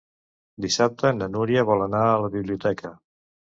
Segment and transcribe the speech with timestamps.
[0.65, 2.95] Dissabte na Núria vol anar a la biblioteca.